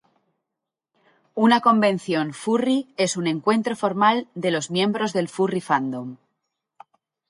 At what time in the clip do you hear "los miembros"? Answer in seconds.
4.55-5.13